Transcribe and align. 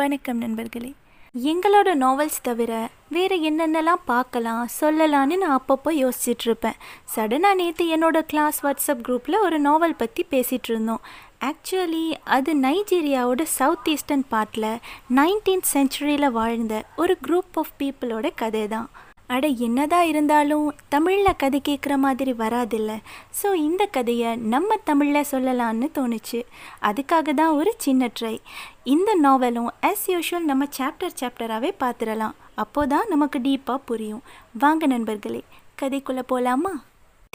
வணக்கம் 0.00 0.38
நண்பர்களே. 0.38 0.90
எங்களோட 1.34 1.88
நாவல்ஸ் 2.02 2.38
தவிர 2.42 2.72
வேறு 3.08 3.36
என்னென்னலாம் 3.48 4.04
பார்க்கலாம் 4.04 4.68
சொல்லலான்னு 4.80 5.36
நான் 5.42 5.56
அப்பப்போ 5.56 5.90
யோசிச்சுட்டு 6.02 6.46
இருப்பேன். 6.48 6.78
சடனாக 7.14 7.58
நேற்று 7.60 7.84
என்னோட 7.96 8.20
கிளாஸ் 8.32 8.60
வாட்ஸ்அப் 8.66 9.02
குரூப்பில் 9.06 9.38
ஒரு 9.40 9.58
நாவல் 9.58 9.96
பற்றி 9.96 10.24
பேசிகிட்டு 10.30 10.70
இருந்தோம். 10.72 11.02
ஆக்சுவலி 11.48 12.04
அது 12.36 12.54
நைஜீரியாவோட 12.66 13.42
சவுத் 13.58 13.90
ஈஸ்டர்ன் 13.94 14.26
பார்ட்டில் 14.30 14.70
நைன்டீன்த் 15.18 15.70
செஞ்சுரியில் 15.74 16.34
வாழ்ந்த 16.38 16.82
ஒரு 16.96 17.16
குரூப் 17.28 17.60
ஆஃப் 17.62 17.74
பீப்புளோட 17.78 18.30
கதை 18.34 18.68
தான் 18.68 18.88
அட 19.34 19.46
என்னதான் 19.66 20.06
இருந்தாலும் 20.10 20.66
தமிழில் 20.94 21.38
கதை 21.42 21.58
கேட்குற 21.68 21.94
மாதிரி 22.04 22.32
வராதில்ல. 22.42 22.92
ஸோ 23.40 23.48
இந்த 23.66 23.82
கதையை 23.96 24.30
நம்ம 24.54 24.78
தமிழில் 24.88 25.28
சொல்லலான்னு 25.32 25.88
தோணுச்சு. 25.98 26.40
அதுக்காக 26.88 27.34
தான் 27.40 27.56
ஒரு 27.58 27.72
சின்ன 27.86 28.10
ட்ரை 28.18 28.34
இந்த 28.94 29.10
நாவலும் 29.26 29.70
ஆஸ் 29.90 30.06
யூஷுவல் 30.14 30.48
நம்ம 30.50 30.66
சாப்டர் 30.78 31.18
சாப்டராகவே 31.20 31.72
பார்த்துடலாம் 31.82 32.36
அப்போ 32.64 32.82
தான் 32.94 33.10
நமக்கு 33.14 33.38
டீப்பாக 33.48 33.86
புரியும். 33.90 34.24
வாங்க 34.64 34.86
நண்பர்களே 34.94 35.42
கதைக்குள்ளே 35.82 36.24
போகலாமா 36.32 36.72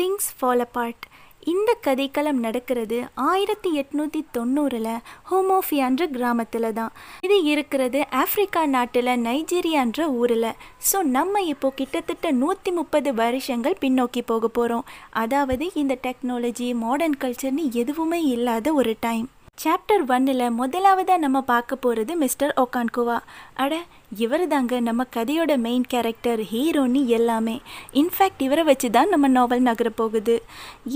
திங்ஸ் 0.01 0.31
ஃபால் 0.37 0.63
அப்பார்ட் 0.65 1.05
இந்த 1.45 1.71
கதைக்களம் 1.87 2.39
நடக்கிறது 2.45 2.97
ஆயிரத்தி 3.29 3.69
எட்நூற்றி 3.81 4.21
தொண்ணூறில் 4.37 4.93
ஹோமோஃபியான்ற 5.29 6.03
கிராமத்தில் 6.07 6.67
தான். 6.73 6.93
இது 7.21 7.37
இருக்கிறது 7.43 7.99
ஆப்பிரிக்கா 8.21 8.63
நாட்டில் 8.65 9.11
நைஜீரியான்ற 9.27 10.07
ஊரில். 10.21 10.49
ஸோ 10.89 10.99
நம்ம 11.17 11.43
இப்போ 11.53 11.69
கிட்டத்தட்ட 11.75 12.31
நூற்றி 12.41 12.71
முப்பது 12.71 13.13
வருஷங்கள் 13.13 13.79
பின்னோக்கி 13.81 14.23
போக 14.31 14.47
போகிறோம் 14.47 14.87
அதாவது 15.23 15.67
இந்த 15.83 15.95
டெக்னாலஜி 16.07 16.69
மாடர்ன் 16.83 17.21
கல்ச்சர்னு 17.23 17.65
எதுவுமே 17.83 18.21
இல்லாத 18.35 18.73
ஒரு 18.73 18.95
டைம் 18.99 19.27
சாப்டர் 19.57 20.03
ஒன்னில் 20.09 20.55
முதலாவதாக 20.59 21.23
நம்ம 21.23 21.39
பார்க்க 21.51 21.75
போகிறது 21.75 22.13
மிஸ்டர் 22.15 22.53
ஒகான்குவா 22.63 23.15
அட 23.63 23.73
இவர் 24.11 24.43
தாங்க 24.47 24.79
நம்ம 24.79 25.05
கதையோட 25.15 25.53
மெயின் 25.57 25.85
கேரக்டர் 25.93 26.41
ஹீரோன்னு 26.51 27.01
எல்லாமே. 27.17 27.55
இன்ஃபேக்ட் 28.01 28.41
இவரை 28.47 28.63
வச்சு 28.63 28.89
தான் 28.89 29.09
நம்ம 29.09 29.27
நாவல் 29.27 29.65
நகர 29.69 29.89
போகுது. 30.01 30.35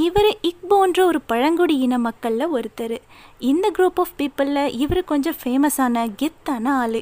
இவர் 0.08 0.30
இக்போன்ற 0.50 1.00
ஒரு 1.06 1.22
பழங்குடி 1.32 1.78
இன 1.86 1.98
மக்களில் 1.98 2.54
ஒருத்தர். 2.58 2.98
இந்த 3.52 3.66
குரூப் 3.78 4.00
ஆஃப் 4.04 4.16
பீப்புளில் 4.20 4.74
இவர் 4.84 5.04
கொஞ்சம் 5.12 5.40
ஃபேமஸான 5.42 6.06
கெத்தான 6.22 6.66
ஆள். 6.84 7.02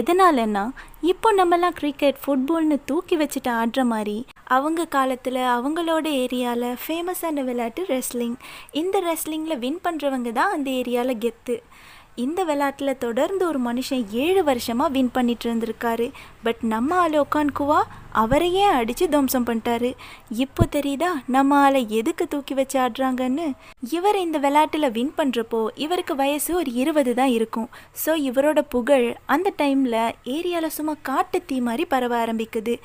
எதனாலன்னா 0.00 0.64
இப்போ 1.12 1.28
நம்மலாம் 1.38 1.78
கிரிக்கெட் 1.78 2.18
ஃபுட்பால்னு 2.24 2.76
தூக்கி 2.88 3.16
வச்சுட்டு 3.20 3.50
ஆடுற 3.60 3.82
மாதிரி 3.84 4.18
அவங்க 4.56 4.84
காலத்தில் 4.96 5.40
அவங்களோட 5.56 6.06
ஏரியாவில் 6.24 6.78
ஃபேமஸான 6.82 7.44
விளையாட்டு 7.48 7.82
ரெஸ்லிங் 7.94 8.36
இந்த 8.80 8.96
ரெஸ்லிங்கில் 9.10 9.60
வின் 9.64 9.80
பண்ணுறவங்க 9.86 10.32
தான் 10.32 10.54
அந்த 10.56 10.68
ஏரியாவில் 10.70 11.20
கெத்து. 11.24 11.56
இந்த 12.16 12.40
விளையாட்டில் 12.44 12.98
தொடர்ந்து 12.98 13.42
ஒரு 13.46 13.60
மனுஷன் 13.66 14.02
ஏழு 14.24 14.40
வருஷமாக 14.44 14.92
வின் 14.96 15.10
பண்ணிட்டு 15.12 15.44
இருந்திருக்காரு. 15.48 16.06
பட் 16.42 16.60
நம்ம 16.72 16.96
ஆள் 17.04 17.16
குவா 17.58 17.80
அவரையே 18.22 18.64
அடித்து 18.78 19.04
துவம்சம் 19.08 19.46
பண்ணிட்டாரு? 19.48 19.90
இப்போ 20.44 20.64
தெரியுதா 20.76 21.10
நம்ம 21.36 21.60
ஆளை 21.66 21.80
எதுக்கு 21.98 22.24
தூக்கி 22.28 22.54
வச்சு 22.54 22.76
ஆடுறாங்கன்னு? 22.80 23.46
இவர் 23.96 24.18
இந்த 24.24 24.38
விளையாட்டில் 24.38 24.92
வின் 24.96 25.14
பண்ணுறப்போ 25.20 25.62
இவருக்கு 25.84 26.16
வயசு 26.22 26.50
ஒரு 26.60 26.72
இருபது 26.82 27.14
தான் 27.20 27.32
இருக்கும். 27.38 27.68
ஸோ 28.04 28.14
இவரோட 28.28 28.60
புகழ் 28.76 29.08
அந்த 29.26 29.52
டைமில் 29.62 30.00
ஏரியாவில் 30.36 30.76
சும்மா 30.78 30.96
காட்டு 31.02 31.40
தீ 31.44 31.60
மாதிரி 31.60 31.86
பரவ 31.94 32.26
ஆரம்பிக்குது. 32.26 32.76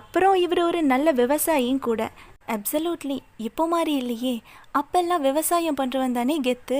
அப்புறம் 0.00 0.34
இவர் 0.34 0.62
ஒரு 0.68 0.82
நல்ல 0.82 1.12
விவசாயியும் 1.22 1.86
கூட. 1.88 2.10
அப்சலூட்லி 2.54 3.18
இப்போ 3.46 3.66
மாதிரி 3.66 3.92
இல்லையே. 4.02 4.34
அப்பெல்லாம் 4.80 5.24
விவசாயம் 5.28 5.78
பண்ணுறவன் 5.80 6.16
தானே 6.18 6.36
கெத்து. 6.46 6.78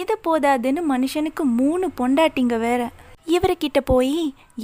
இது 0.00 0.14
போதாதுன்னு 0.26 0.82
மனுஷனுக்கு 0.94 1.44
மூணு 1.60 1.86
பொண்டாட்டிங்க 2.00 2.58
வேற. 2.58 2.82
இவர்கிட்ட 3.36 3.78
போய் 3.92 4.20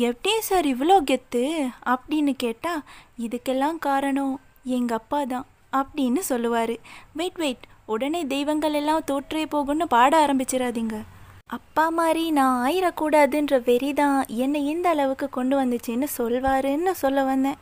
எப்படி 0.08 0.34
சார் 0.48 0.66
இவ்வளோ 0.72 0.96
கெத்து? 1.10 1.44
அப்படின்னு 1.92 2.32
கேட்டால் 2.44 2.84
இதுக்கெல்லாம் 3.26 3.78
காரணம் 3.88 4.34
எங்கள் 4.78 4.98
அப்பா 5.00 5.20
தான் 5.24 5.46
அப்படின்னு 5.72 6.20
சொல்லுவார். 6.30 6.74
Wait 7.20 7.40
wait. 7.44 7.64
உடனே 7.86 8.20
தெய்வங்கள் 8.34 8.76
எல்லாம் 8.80 9.06
தோற்றே 9.10 9.44
போகும்னு 9.54 9.86
பாட 9.96 10.12
ஆரம்பிச்சிடாதீங்க 10.26 10.98
அப்பா 11.56 11.84
மாதிரி 11.98 12.30
நான் 12.30 12.60
ஆயிடக்கூடாதுன்ற 12.66 13.62
வெறி 13.66 13.92
தான் 13.92 14.18
என்னை 14.44 14.60
இந்த 14.66 14.88
அளவுக்கு 14.94 15.26
கொண்டு 15.30 15.54
வந்துச்சுன்னு 15.60 16.06
சொல்வாருன்னு 16.18 16.92
சொல்ல 17.02 17.24
வந்தேன். 17.24 17.58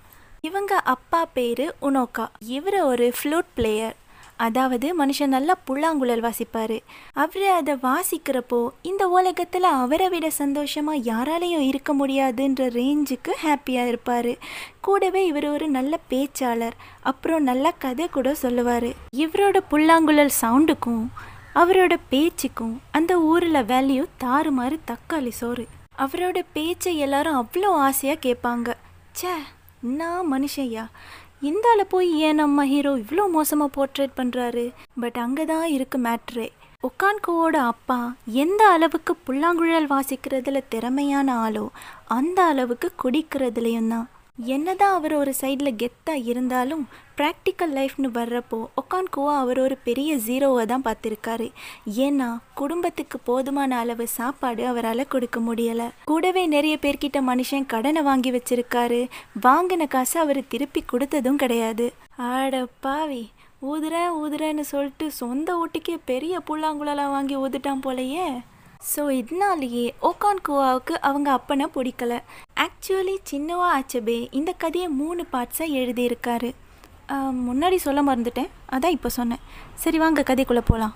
இவங்க 0.46 0.74
அப்பா 0.92 1.18
பேர் 1.34 1.66
உனோக்கா 1.86 2.24
இவர் 2.54 2.76
ஒரு 2.82 3.06
ஃப்ளூட் 3.16 3.50
பிளேயர் 3.54 3.96
அதாவது 4.36 4.86
மனுஷன் 5.00 5.32
நல்லா 5.34 5.54
புல்லாங்குழல் 5.66 6.22
வாசிப்பார். 6.24 6.74
அவர் 7.22 7.44
அதை 7.58 7.74
வாசிக்கிறப்போ 7.84 8.60
இந்த 8.82 9.02
உலகத்தில் 9.08 9.68
அவரை 9.82 10.08
விட 10.08 10.30
சந்தோஷமாக 10.30 11.04
யாராலையும் 11.10 11.66
இருக்க 11.68 11.90
முடியாதுன்ற 12.00 12.66
ரேஞ்சுக்கு 12.78 13.34
ஹாப்பியாக 13.44 13.92
இருப்பார். 13.92 14.32
கூடவே 14.80 15.22
இவர் 15.26 15.48
ஒரு 15.52 15.68
நல்ல 15.68 16.00
பேச்சாளர். 16.10 16.76
அப்புறம் 17.02 17.46
நல்ல 17.50 17.74
கதை 17.84 18.08
கூட 18.08 18.34
சொல்லுவார். 18.44 18.90
இவரோட 19.24 19.60
புல்லாங்குழல் 19.70 20.36
சவுண்டுக்கும் 20.42 21.04
அவரோட 21.62 21.94
பேச்சுக்கும் 22.12 22.76
அந்த 22.98 23.14
ஊரில் 23.30 23.66
வேல்யூ 23.72 24.04
தாறுமாறு 24.24 24.78
தக்காளி 24.92 25.34
சோறு. 25.40 25.66
அவரோட 26.04 26.38
பேச்சை 26.52 26.98
எல்லாரும் 27.06 27.40
அவ்வளோ 27.42 27.72
ஆசையாக 27.88 28.24
கேட்பாங்க 28.28 28.70
ச்சே 29.18 29.34
நான் 29.82 30.28
மனுஷையா 30.32 30.84
இந்த 31.40 31.84
போய் 31.88 32.08
ஏன் 32.20 32.34
நம்ம 32.34 32.64
ஹீரோ 32.64 32.90
இவ்வளோ 32.96 33.24
மோசமாக 33.28 33.74
போர்ட்ரேட் 33.76 34.18
பண்ணுறாரு 34.18 34.64
பட் 35.00 35.18
அங்கே 35.18 35.44
தான் 35.44 35.68
இருக்கு 35.68 35.98
மேட்ரே 35.98 36.48
ஒக்கான்கோவோட 36.82 37.56
அப்பா 37.64 37.98
எந்த 38.34 38.62
அளவுக்கு 38.68 39.12
புல்லாங்குழல் 39.24 39.86
வாசிக்கிறதுல 39.86 40.60
திறமையான 40.68 41.34
ஆளோ 41.36 41.64
அந்த 42.08 42.44
அளவுக்கு 42.44 42.90
குடிக்கிறதுலையும் 43.02 43.88
தான் 43.88 44.08
என்னதான் 44.38 44.94
அவர் 44.94 45.14
ஒரு 45.14 45.32
சைடில் 45.40 45.78
கெத்தாக 45.80 46.28
இருந்தாலும் 46.30 46.88
ப்ராக்டிக்கல் 47.16 47.72
லைஃப்னு 47.78 48.08
வர்றப்போ 48.18 48.58
ஒக்கான்கோவா 48.80 49.34
அவர் 49.36 49.58
ஒரு 49.58 49.76
பெரிய 49.84 50.16
ஜீரோவை 50.16 50.64
தான் 50.64 50.84
பார்த்துருக்காரு. 50.84 51.46
ஏன்னா 52.06 52.28
குடும்பத்துக்கு 52.54 53.18
போதுமான 53.18 53.78
அளவு 53.78 54.08
சாப்பாடு 54.08 54.66
அவரால் 54.66 55.10
கொடுக்க 55.14 55.40
முடியலை. 55.40 55.88
கூடவே 56.04 56.46
நிறைய 56.46 56.76
பேர்கிட்ட 56.82 57.20
மனுஷன் 57.30 57.66
கடனை 57.66 58.02
வாங்கி 58.02 58.32
வச்சிருக்காரு. 58.32 59.08
வாங்கின 59.42 59.86
காசு 59.86 60.20
அவர் 60.20 60.42
திருப்பி 60.48 60.84
கொடுத்ததும் 60.92 61.42
கிடையாது. 61.44 61.92
ஆட 62.16 62.66
பாவி 62.80 63.30
ஊதுறேன் 63.72 64.14
ஊதுறேன்னு 64.22 64.60
சொல்லிட்டு 64.60 65.10
சொந்த 65.10 65.56
ஊட்டிக்கே 65.62 65.98
பெரிய 66.04 66.40
புல்லாங்குழலாம் 66.50 67.14
வாங்கி 67.16 67.36
ஊதுட்டான் 67.36 67.84
போலையே. 67.86 68.28
ஸோ 68.90 69.02
இதனாலேயே 69.20 69.84
ஓகான் 70.08 70.42
குவாவுக்கு 70.46 70.94
அவங்க 71.08 71.28
அப்பனை 71.38 71.66
பிடிக்கல. 71.76 72.12
ஆக்சுவலி 72.64 73.14
சின்னவா 73.30 73.68
அச்சபே 73.78 74.18
இந்த 74.38 74.50
கதையை 74.64 74.88
மூணு 75.00 75.24
பார்ட்ஸாக 75.32 75.76
எழுதியிருக்காரு. 75.80 76.50
முன்னாடி 77.48 77.76
சொல்ல 77.86 78.00
மறந்துட்டேன். 78.08 78.50
அதான் 78.74 78.94
இப்போ 78.96 79.10
சொன்னேன். 79.18 79.42
சரி 79.82 79.98
வாங்க 80.02 80.22
கதைக்குள்ளே 80.28 80.64
போகலாம் 80.70 80.94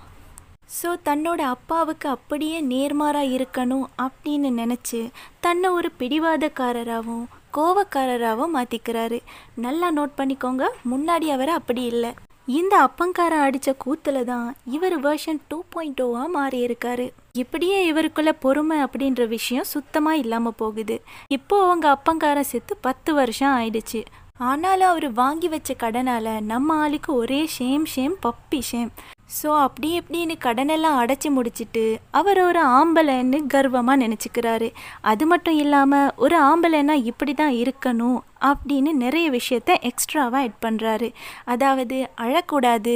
ஸோ 0.77 0.89
தன்னோட 1.07 1.41
அப்பாவுக்கு 1.55 2.07
அப்படியே 2.13 2.57
நேர்மாறாக 2.71 3.33
இருக்கணும் 3.35 3.85
அப்படின்னு 4.05 4.49
நினச்சி 4.61 4.99
தன்னை 5.45 5.67
ஒரு 5.77 5.89
பிடிவாதக்காரராகவும் 5.99 7.27
கோவக்காரராகவும் 7.57 8.55
மாற்றிக்கிறாரு 8.57 9.19
நல்லா 9.65 9.89
நோட் 9.97 10.17
பண்ணிக்கோங்க 10.17 10.65
முன்னாடி 10.91 11.29
அவர் 11.35 11.51
அப்படி 11.59 11.83
இல்லை. 11.93 12.11
இந்த 12.59 12.73
அப்பங்காரன் 12.87 13.45
அடித்த 13.45 13.69
கூத்தில் 13.83 14.27
தான் 14.31 14.49
இவர் 14.75 14.97
வேர்ஷன் 15.05 15.41
டூ 15.49 15.57
பாயிண்ட் 15.73 15.97
டூவாக 16.01 16.27
மாறியிருக்காரு. 16.35 17.07
இப்படியே 17.43 17.77
இவருக்குள்ள 17.91 18.31
பொறுமை 18.45 18.77
அப்படின்ற 18.83 19.21
விஷயம் 19.27 19.71
சுத்தமாக 19.73 20.21
இல்லாமல் 20.23 20.57
போகுது. 20.61 20.95
இப்போ 21.37 21.55
அவங்க 21.65 21.85
அப்பங்காரன் 21.95 22.51
செத்து 22.51 22.73
பத்து 22.87 23.11
வருஷம் 23.19 23.55
ஆயிடுச்சு. 23.59 24.01
ஆனாலும் 24.49 24.91
அவர் 24.93 25.07
வாங்கி 25.19 25.47
வச்ச 25.53 25.73
கடனால் 25.83 26.31
நம்ம 26.51 26.75
ஆளுக்கு 26.83 27.11
ஒரே 27.21 27.39
shame 27.57 27.85
shame 27.93 28.15
puppy 28.25 28.59
shame 28.71 28.91
so 29.29 29.49
அப்படி 29.63 29.87
இப்படின்னு 29.99 30.35
கடனெல்லாம் 30.45 30.97
அடைச்சி 31.01 31.29
முடிச்சிட்டு 31.37 31.83
அவர் 32.19 32.39
ஒரு 32.45 32.61
ஆம்பளைன்னு 32.77 33.39
கர்வமாக 33.53 34.01
நினச்சிக்கிறாரு. 34.03 34.67
அது 35.11 35.25
மட்டும் 35.31 35.57
இல்லாமல் 35.63 36.11
ஒரு 36.25 36.37
ஆம்பளைன்னா 36.49 36.95
இப்படி 37.11 37.33
தான் 37.41 37.55
இருக்கணும் 37.63 38.19
அப்படின்னு 38.49 38.93
நிறைய 39.03 39.25
விஷயத்த 39.37 39.75
எக்ஸ்ட்ராவாக 39.89 40.43
ஆட் 40.43 40.57
பண்ணுறாரு 40.65 41.09
அதாவது 41.53 41.97
அழக்கூடாது 42.25 42.95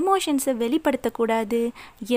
எமோஷன்ஸை 0.00 0.54
வெளிப்படுத்தக்கூடாது 0.64 1.62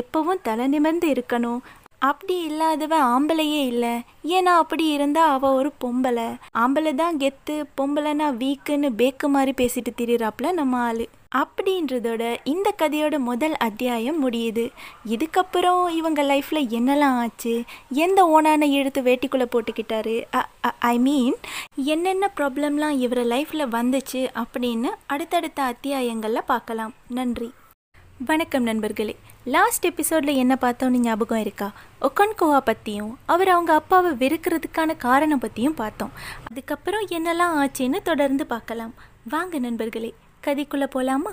எப்போவும் 0.02 0.44
தலை 0.50 0.68
நிமிர்ந்து 0.74 1.10
இருக்கணும். 1.16 1.62
அப்படி 2.10 2.36
இல்லாதவ 2.50 2.94
ஆம்பளையே 3.16 3.62
இல்லை. 3.72 3.96
ஏன்னா 4.36 4.52
அப்படி 4.62 4.86
இருந்தா 4.98 5.24
அவ 5.34 5.52
ஒரு 5.60 5.72
பொம்பளை. 5.84 6.28
ஆம்பளை 6.64 6.94
தான் 7.02 7.19
கெத்து 7.24 7.56
பொம்பளைனா 7.80 8.30
வீக்குன்னு 8.44 8.90
பேக்கு 9.02 9.28
மாதிரி 9.36 9.54
பேசிட்டு 9.62 9.92
திரியிறாப்புல 10.00 10.52
நம்ம 10.60 10.80
ஆள். 10.90 11.04
அப்படின்றதோட 11.39 12.38
இந்த 12.44 12.74
கதையோட 12.78 13.18
முதல் 13.18 13.56
அத்தியாயம் 13.57 14.18
முடியுது. 14.24 14.72
இதுக்கப்புறம் 15.13 15.89
இவங்க 15.89 16.24
லைஃப்பில் 16.24 16.68
என்னெல்லாம் 16.78 17.18
ஆச்சு? 17.24 17.63
எந்த 17.89 18.19
ஓனான 18.36 18.62
இழுத்து 18.62 19.01
வேட்டிக்குள்ளே 19.01 19.45
போட்டுக்கிட்டாரு? 19.51 20.16
ஐ 20.80 21.00
மீன் 21.00 21.36
என்னென்ன 21.75 22.31
ப்ராப்ளம்லாம் 22.38 22.98
இவர் 23.06 23.24
லைஃப்பில் 23.28 23.72
வந்துச்சு 23.78 24.44
அப்படின்னு 24.44 24.89
அடுத்தடுத்த 25.06 25.74
அத்தியாயங்களில் 25.74 26.50
பார்க்கலாம். 26.51 26.94
நன்றி. 27.07 27.54
வணக்கம் 28.25 28.63
நண்பர்களே. 28.63 29.16
லாஸ்ட் 29.44 29.86
எபிசோடில் 29.86 30.36
என்ன 30.36 30.57
பார்த்தோன்னு 30.62 31.04
ஞாபகம் 31.06 31.39
இருக்கா? 31.39 31.72
ஒக்கன்கோவா 32.01 32.57
பற்றியும் 32.57 33.13
அவர் 33.25 33.50
அவங்க 33.50 33.74
அப்பாவை 33.74 34.12
வெறுக்கிறதுக்கான 34.12 34.98
காரணம் 34.98 35.39
பற்றியும் 35.39 35.80
பார்த்தோம். 35.83 36.12
அதுக்கப்புறம் 36.50 37.07
என்னெல்லாம் 37.07 37.56
ஆச்சுன்னு 37.63 38.01
தொடர்ந்து 38.01 38.45
பார்க்கலாம். 38.45 38.94
வாங்க 39.30 39.60
நண்பர்களே 39.60 40.13
கதைக்குள்ளே 40.44 40.86
போகலாமா 40.86 41.32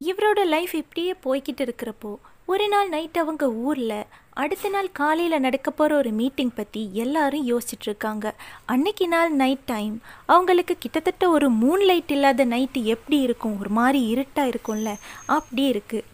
இவரோட 0.00 0.40
லைஃப் 0.44 0.74
இப்படியே 0.74 1.14
போய்கிட்டு 1.24 1.62
இருக்கிறப்போ 1.64 2.10
ஒரு 2.46 2.68
நாள் 2.68 2.88
நைட் 2.88 3.18
அவங்க 3.18 3.50
ஊரில் 3.50 4.06
அடுத்த 4.32 4.68
நாள் 4.68 4.88
காலையில் 4.92 5.40
நடக்க 5.40 5.70
போகிற 5.70 5.96
ஒரு 5.96 6.10
மீட்டிங் 6.10 6.52
பற்றி 6.54 6.90
எல்லாரும் 6.92 7.44
யோசிச்சுட்டு 7.48 7.86
இருக்காங்க 7.86 8.32
அன்னைக்கு 8.64 9.08
நாள் 9.08 9.32
நைட் 9.32 9.64
டைம் 9.64 10.00
அவங்களுக்கு 10.26 10.76
கிட்டத்தட்ட 10.78 11.30
ஒரு 11.30 11.48
மூன் 11.50 11.84
லைட் 11.84 12.10
இல்லாத 12.10 12.46
நைட்டு 12.46 12.82
எப்படி 12.84 13.20
இருக்கும்? 13.20 13.60
ஒரு 13.60 13.68
மாதிரி 13.68 14.00
இருட்டாக 14.06 14.50
இருக்கும்ல? 14.52 14.92
அப்படி 15.26 15.64
இருக்குது 15.72 16.06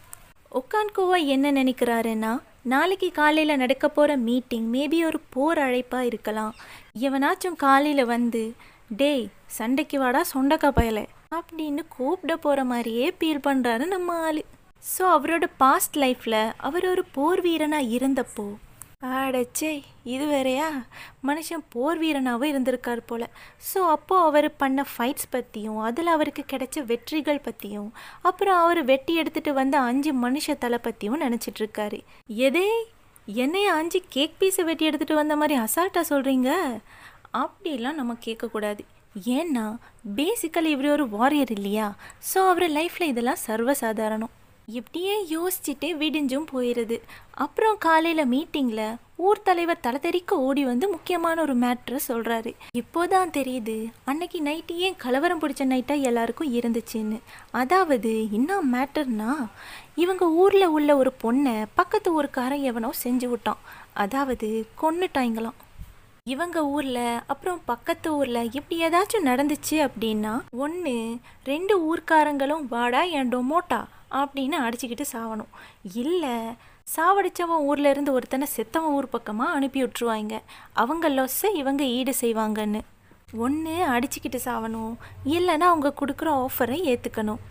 ஒக்கான்கோவா 0.53 1.27
என்ன 1.27 1.53
நினைக்கிறாருன்னா 1.53 2.33
நாளைக்கு 2.63 3.11
காலையில் 3.13 3.57
நடக்க 3.57 3.89
போகிற 3.89 4.17
மீட்டிங் 4.17 4.69
மேபி 4.75 4.99
ஒரு 5.07 5.21
போர் 5.31 5.59
அழைப்பாக 5.59 6.07
இருக்கலாம். 6.07 6.55
எவனாச்சும் 7.01 7.57
காலையில் 7.57 8.05
வந்து 8.05 8.55
டேய் 8.89 9.29
சண்டைக்கு 9.47 9.99
வாடா 9.99 10.25
சொண்டக்காய் 10.35 10.79
பயலை. 10.81 11.05
அப்படின்னு 11.37 11.83
கூப்பிட 11.97 12.33
போகிற 12.45 12.61
மாதிரியே 12.73 13.07
ஃபீல் 13.19 13.47
பண்ணுறாரு 13.49 13.85
நம்ம 13.95 14.19
ஆள். 14.27 14.43
ஸோ 14.83 15.03
அவரோட 15.17 15.45
பாஸ்ட் 15.63 15.97
லைஃப்பில் 16.05 16.41
அவர் 16.67 16.87
ஒரு 16.93 17.03
போர் 17.17 17.43
வீரனாக 17.47 17.93
இருந்தப்போ 17.97 18.47
ஆடச்சே 19.21 19.71
இது 20.13 20.25
வேறையா? 20.33 20.69
மனுஷன் 21.29 21.65
போர் 21.73 21.99
வீரனாகவும் 22.03 22.51
இருந்திருக்கார் 22.53 23.03
போல். 23.09 23.25
ஸோ 23.71 23.81
அப்போது 23.95 24.25
அவர் 24.29 24.49
பண்ண 24.63 24.85
ஃபைட்ஸ் 24.93 25.29
பற்றியும் 25.35 25.79
அதில் 25.89 26.11
அவருக்கு 26.15 26.43
கிடைச்ச 26.53 26.85
வெற்றிகள் 26.91 27.45
பற்றியும் 27.47 27.91
அப்புறம் 28.29 28.61
அவர் 28.63 28.81
வெட்டி 28.93 29.15
எடுத்துகிட்டு 29.23 29.53
வந்த 29.61 29.79
அஞ்சு 29.91 30.13
மனுஷ 30.25 30.57
தலை 30.65 30.79
பற்றியும் 30.87 31.23
நினச்சிட்ருக்காரு 31.25 32.01
எதே 32.49 32.69
என்னைய 33.43 33.77
அஞ்சு 33.81 34.01
கேக் 34.17 34.39
பீஸை 34.41 34.65
வெட்டி 34.71 34.89
எடுத்துகிட்டு 34.91 35.21
வந்த 35.23 35.37
மாதிரி 35.43 35.57
அசால்ட்டாக 35.67 36.11
சொல்கிறீங்க 36.13 36.51
அப்படிலாம் 37.45 38.01
நம்ம 38.01 38.17
கேட்கக்கூடாது. 38.27 38.83
ஏன்னா 39.15 39.77
பேசிக்கலி 40.17 40.71
இவர் 40.77 40.87
ஒரு 40.87 41.09
வாரியர் 41.09 41.51
இல்லையா? 41.51 41.95
ஸோ 42.35 42.49
அவர் 42.49 42.69
லைஃப்பில் 42.71 43.11
இதெல்லாம் 43.11 43.45
சர்வசாதாரணம். 43.47 44.33
எப்படியே 44.69 45.15
யோசிச்சுட்டே 45.31 45.89
விடிஞ்சும் 46.01 46.47
போயிடுது 46.53 47.01
அப்புறம் 47.31 47.77
காலையில் 47.79 48.31
மீட்டிங்கில் 48.31 48.97
ஊர் 49.17 49.43
தலைவர் 49.43 49.81
தலை 49.81 50.01
தெறிக்க 50.01 50.39
ஓடி 50.39 50.65
வந்து 50.65 50.89
முக்கியமான 50.89 51.41
ஒரு 51.41 51.55
மேட்ரை 51.57 51.99
சொல்கிறாரு 52.09 52.55
இப்போதான் 52.77 53.35
தெரியுது? 53.39 53.93
அன்னைக்கு 54.05 54.43
நைட்டு 54.43 54.77
ஏன் 54.77 54.97
கலவரம் 54.97 55.41
பிடிச்ச 55.41 55.65
நைட்டாக 55.65 56.01
எல்லாருக்கும் 56.01 56.55
இருந்துச்சுன்னு. 56.55 57.19
அதாவது 57.51 58.31
என்ன 58.31 58.61
மேட்டர்னா 58.73 59.49
இவங்க 59.95 60.31
ஊரில் 60.31 60.67
உள்ள 60.67 60.97
ஒரு 60.97 61.13
பொண்ணை 61.23 61.65
பக்கத்து 61.75 62.23
ஊருக்காரன் 62.23 62.63
எவனோ 62.63 62.91
செஞ்சு 63.05 63.29
விட்டான். 63.29 63.63
அதாவது 63.93 64.67
கொன்னுட்டாங்களாம். 64.83 65.59
இவங்க 66.33 66.59
ஊரில் 66.67 67.23
அப்புறம் 67.33 67.59
பக்கத்து 67.65 68.09
ஊரில் 68.19 68.51
இப்படி 68.59 68.77
ஏதாச்சும் 68.87 69.27
நடந்துச்சு 69.29 69.77
அப்படின்னா 69.87 70.31
ஒன்று 70.65 70.95
ரெண்டு 71.45 71.75
ஊர்க்காரங்களும் 71.89 72.63
வாடா 72.71 73.01
என் 73.17 73.33
டொமோட்டா 73.33 73.81
அப்படின்னு 74.21 74.57
அடிச்சுக்கிட்டு 74.67 75.07
சாவணும். 75.13 75.51
இல்லை 76.03 76.33
சாவடிச்சவன் 76.95 77.67
ஊரில் 77.69 77.91
இருந்து 77.91 78.15
ஒருத்தனை 78.17 78.47
செத்தவன் 78.55 78.97
ஊர் 78.99 79.13
பக்கமாக 79.17 79.57
அனுப்பி 79.59 79.83
விட்ருவாங்க 79.85 80.35
அவங்க 80.83 81.09
லொஸ்ஸை 81.19 81.51
இவங்க 81.61 81.85
ஈடு 81.99 82.15
செய்வாங்கன்னு. 82.23 82.83
ஒன்று 83.47 83.77
அடிச்சுக்கிட்டு 83.95 84.41
சாவணும். 84.49 84.95
இல்லைன்னா 85.37 85.69
அவங்க 85.73 85.93
கொடுக்குற 86.01 86.31
ஆஃபரை 86.45 86.79
ஏற்றுக்கணும் 86.93 87.43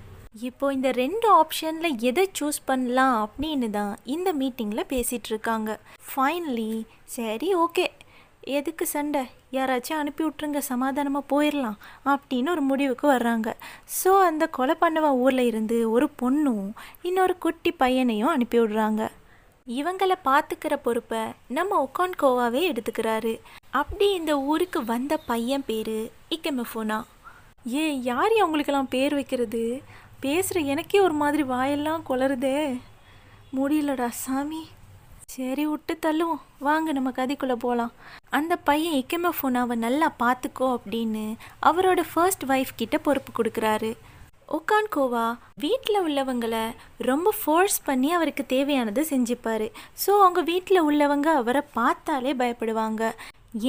இப்போ 0.50 0.68
இந்த 0.74 0.92
ரெண்டு 1.04 1.28
ஆப்ஷனில் 1.42 2.00
எதை 2.10 2.24
சூஸ் 2.40 2.60
பண்ணலாம் 2.66 3.18
அப்படின்னு 3.25 3.70
தான் 3.80 3.94
இந்த 4.16 4.30
மீட்டிங்கில் 4.40 4.92
பேசிகிட்டு 4.94 5.30
இருக்காங்க. 5.34 5.72
ஃபைனலி 6.08 6.72
சரி 7.18 7.50
ஓகே 7.66 7.86
எதுக்கு 8.45 8.86
சண்டை? 8.86 9.24
யாராச்சும் 9.51 10.00
அனுப்பி 10.00 10.24
விட்ருங்க 10.24 10.57
சமாதானமாக 10.57 11.30
போயிடலாம் 11.34 11.78
அப்படின்னு 12.06 12.50
ஒரு 12.50 12.62
முடிவுக்கு 12.62 13.12
வர்றாங்க. 13.12 13.54
ஸோ 14.04 14.19
அந்த 14.19 14.48
கொலை 14.48 14.75
பண்ணவன் 14.81 15.19
ஊரில் 15.25 15.40
இருந்து 15.40 15.92
ஒரு 15.92 16.10
பொண்ணும் 16.22 16.72
இன்னொரு 17.01 17.38
குட்டி 17.38 17.72
பையனையும் 17.72 18.28
அனுப்பி 18.28 18.60
விடுறாங்க. 18.60 19.10
இவங்களை 19.68 20.16
பார்த்துக்கிற 20.25 20.75
பொறுப்பை 20.81 21.22
நம்ம 21.48 21.90
ஒக்கான்கோவாவே 21.90 22.62
எடுத்துக்கிறாரு. 22.72 23.40
அப்படி 23.69 24.13
இந்த 24.13 24.40
ஊருக்கு 24.40 24.86
வந்த 24.86 25.18
பையன் 25.18 25.63
பேர் 25.66 26.12
இக்கமெஃபோனா 26.30 27.04
ஏ 27.74 28.01
யார் 28.01 28.31
அவங்களுக்கெல்லாம் 28.31 28.89
பேர் 28.89 29.13
வைக்கிறது? 29.13 29.81
பேசுகிற 30.19 30.66
எனக்கே 30.66 31.00
ஒரு 31.00 31.13
மாதிரி 31.13 31.44
வாயெல்லாம் 31.44 32.04
குளருதே. 32.10 32.80
முடியலடா 33.57 34.10
சாமி. 34.10 34.68
சரி 35.34 35.64
விட்டு 35.68 35.94
தள்ளுவோம். 36.06 36.42
வாங்க 36.68 36.92
நம்ம 36.96 37.10
கதைக்குள்ளே 37.18 37.56
போகலாம் 37.66 37.94
அந்த 38.38 38.54
பையன் 38.68 38.98
இக்கமெஃபோனாவை 39.02 39.76
நல்லா 39.84 40.08
பார்த்துக்கோ 40.24 40.68
அப்படின்னு 40.78 41.24
அவரோட 41.70 42.02
ஃபர்ஸ்ட் 42.10 42.44
ஒய்ஃப் 42.54 42.74
கிட்ட 42.82 42.98
பொறுப்பு 43.06 43.32
கொடுக்குறாரு. 43.38 43.92
ஒக்கான்கோவா 44.58 45.26
வீட்டில் 45.64 46.04
உள்ளவங்களை 46.08 46.64
ரொம்ப 47.10 47.34
ஃபோர்ஸ் 47.40 47.78
பண்ணி 47.88 48.10
அவருக்கு 48.18 48.44
தேவையானதை 48.54 49.04
செஞ்சுப்பார். 49.14 49.66
ஸோ 50.04 50.12
அவங்க 50.20 50.42
வீட்டில் 50.52 50.86
உள்ளவங்க 50.90 51.30
அவரை 51.42 51.64
பார்த்தாலே 51.80 52.34
பயப்படுவாங்க. 52.42 53.04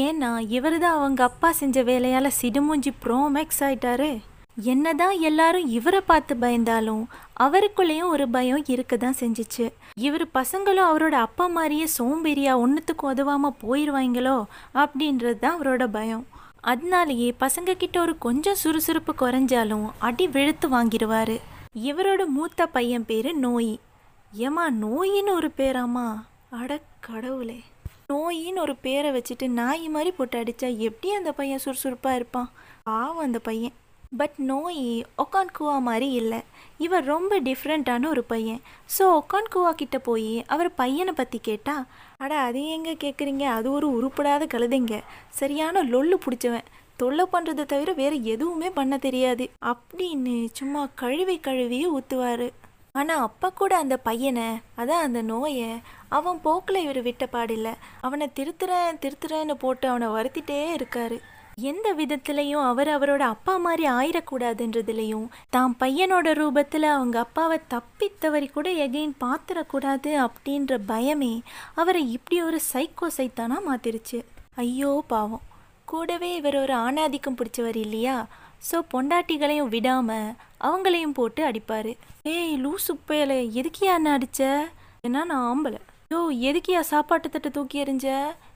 ஏன்னா 0.05 0.31
இவர் 0.57 0.79
தான் 0.85 0.99
அவங்க 0.99 1.23
அப்பா 1.31 1.51
செஞ்ச 1.63 1.79
வேலையால் 1.91 2.37
சிடுமூஞ்சி 2.41 2.93
ப்ரோமேக்ஸ் 3.07 3.63
ஆயிட்டாரு. 3.69 4.13
என்னதான் 4.73 5.17
எல்லாரும் 5.29 5.71
இவரை 5.79 6.01
பார்த்து 6.11 6.35
பயந்தாலும் 6.43 7.05
அவருக்குள்ளேயும் 7.45 8.13
ஒரு 8.15 8.27
பயம் 8.37 8.69
இருக்க 8.75 8.97
தான் 8.97 9.21
செஞ்சிச்சு. 9.23 9.67
இவர் 9.97 10.25
பசங்களும் 10.35 10.89
அவரோட 10.91 11.17
அப்பா 11.27 11.47
மாதிரியே 11.47 11.87
சோம்பேறியா 11.99 12.53
ஒன்றுத்துக்கும் 12.63 13.11
உதவாமல் 13.11 13.59
போயிடுவாங்களோ 13.63 14.37
அப்படின்றது 14.75 15.39
தான் 15.39 15.57
அவரோட 15.59 15.85
பயம். 15.87 16.25
அதனாலேயே 16.61 17.35
பசங்க 17.41 17.75
கிட்ட 17.77 18.01
ஒரு 18.01 18.15
கொஞ்சம் 18.19 18.59
சுறுசுறுப்பு 18.63 19.13
குறைஞ்சாலும் 19.21 19.87
அடி 19.99 20.27
வெளுத்து 20.29 20.69
வாங்கிடுவார் 20.69 21.37
இவரோட 21.89 22.25
மூத்த 22.27 22.67
பையன் 22.67 23.07
பேர் 23.07 23.31
நோய். 23.37 23.73
ஏமா 24.47 24.65
நோயின்னு 24.83 25.33
ஒரு 25.39 25.51
பேராமா 25.57 26.07
அட 26.51 26.81
கடவுளே. 27.01 27.61
நோயின்னு 28.09 28.65
ஒரு 28.67 28.77
பேரை 28.77 29.11
வச்சுட்டு 29.13 29.49
நாய் 29.61 29.89
மாதிரி 29.89 30.11
போட்டு 30.11 30.39
அடித்தா 30.43 30.77
எப்படி 30.89 31.15
அந்த 31.15 31.33
பையன் 31.33 31.65
சுறுசுறுப்பாக 31.65 32.17
இருப்பான்? 32.17 32.51
பாவம் 32.83 33.25
அந்த 33.29 33.39
பையன். 33.39 33.75
பட் 34.19 34.37
நோய் 34.51 34.83
ஒக்கான்குவா 35.23 35.77
மாதிரி 35.89 36.09
இல்லை. 36.21 36.41
இவர் 36.85 37.05
ரொம்ப 37.13 37.39
டிஃப்ரெண்ட்டான 37.49 38.09
ஒரு 38.15 38.23
பையன். 38.33 38.61
ஸோ 38.95 39.05
ஒக்கான்குவா 39.21 39.71
கிட்ட 39.81 39.99
போய் 40.09 40.33
அவர் 40.55 40.71
பையனை 40.81 41.13
பற்றி 41.21 41.39
கேட்டா 41.49 41.77
அட 42.25 42.33
அது 42.47 42.61
எங்கே 42.77 42.95
கேட்குறீங்க 43.05 43.45
அது 43.57 43.69
ஒரு 43.77 43.87
உருப்படாத 43.99 44.47
கழுதைங்க. 44.55 44.97
சரியான 45.41 45.85
லொல்லு 45.93 46.19
பிடிச்சவன். 46.25 46.69
தொல்லை 47.01 47.25
பண்ணுறதை 47.33 47.65
தவிர 47.73 47.93
வேறு 48.03 48.17
எதுவுமே 48.35 48.69
பண்ண 48.79 48.95
தெரியாது. 49.07 49.45
அப்படின்னு 49.73 50.37
சும்மா 50.59 50.83
கழுவி 51.03 51.37
கழுவியே 51.47 51.89
ஊற்றுவார் 51.97 52.47
ஆனால் 53.01 53.25
அப்பா 53.27 53.49
கூட 53.61 53.73
அந்த 53.83 53.97
பையனை 54.09 54.49
அதான் 54.81 55.05
அந்த 55.07 55.21
நோயை 55.31 55.71
அவன் 56.17 56.39
போக்கில் 56.45 56.85
இவர் 56.85 57.01
விட்ட 57.07 57.25
பாடில்லை 57.33 57.73
அவனை 58.07 58.27
திருத்துறேன் 58.39 59.01
திருத்துறேன்னு 59.05 59.55
போட்டு 59.63 59.87
அவனை 59.93 60.09
வருத்திட்டே 60.17 60.59
இருக்காரு. 60.77 61.17
எந்த 61.59 61.95
விதத்துலையும் 61.95 62.67
அவர் 62.67 62.89
அவரோட 62.89 63.19
அப்பா 63.19 63.57
மாதிரி 63.57 63.85
ஆயிடக்கூடாதுன்றதுலையும் 63.89 65.27
தான் 65.51 65.77
பையனோட 65.81 66.29
ரூபத்தில் 66.33 66.87
அவங்க 66.95 67.19
அப்பாவை 67.19 67.59
தப்பித்தவரி 67.75 68.49
கூட 68.53 68.71
எகெயின் 68.71 69.15
பார்த்துடக்கூடாது 69.25 70.13
அப்படின்ற 70.27 70.79
பயமே 70.87 71.43
அவரை 71.75 72.11
இப்படி 72.11 72.43
ஒரு 72.43 72.61
சைக்கோ 72.73 73.09
சைத்தானா 73.19 73.59
மாத்திருச்சு. 73.69 74.25
ஐயோ 74.55 75.05
பாவம். 75.07 75.45
கூடவே 75.85 76.35
இவர் 76.35 76.57
ஒரு 76.57 76.75
ஆணாதிக்கம் 76.75 77.39
பிடிச்சவர் 77.39 77.77
இல்லையா? 77.77 78.27
ஸோ 78.71 78.77
பொண்டாட்டிகளையும் 78.93 79.69
விடாமல் 79.69 80.35
அவங்களையும் 80.61 81.17
போட்டு 81.21 81.43
அடிப்பார். 81.45 81.97
ஏய் 82.23 82.55
லூசு 82.57 82.93
பயலே 83.09 83.39
எதுக்கியா 83.61 83.95
என்ன 83.95 84.19
அடிச்ச? 84.19 84.43
ஏன்னா 85.03 85.23
நான் 85.25 85.47
ஆம்பளை. 85.53 85.81
யோ 86.11 86.21
எதுக்கியா 86.51 86.81
சாப்பாட்டு 86.81 87.31
தட்டை 87.31 87.51
தூக்கி 87.51 87.85
எறிஞ்ச? 87.85 88.07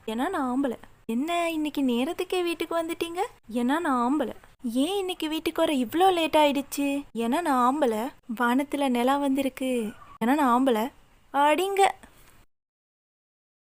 ஏன்னா 0.05 0.29
நான் 0.29 0.49
ஆம்பளை. 0.53 0.77
என்ன 1.11 1.49
இன்னைக்கு 1.49 1.81
நேரத்துக்கே 1.81 2.43
வீட்டுக்கு 2.43 2.83
வந்துட்டீங்க? 2.83 3.19
ஏன்னா 3.53 3.79
நான் 3.79 3.85
ஆம்பளை. 3.85 4.33
ஏன் 4.73 4.97
இன்னைக்கு 4.97 5.29
வீட்டுக்கு 5.29 5.61
வர 5.61 5.73
இவ்வளோ 5.73 6.13
லேட் 6.13 6.35
ஆயிடுச்சு? 6.35 7.03
ஏன்னா 7.15 7.41
நான் 7.41 7.75
ஆம்பளை. 7.75 8.09
வானத்தில் 8.35 8.89
நிலா 8.89 9.17
வந்திருக்கு. 9.17 9.91
ஏன்னா 10.25 10.33
நான் 10.33 10.63
ஆம்பளை. 10.63 10.91
அடிங்க. 11.33 11.87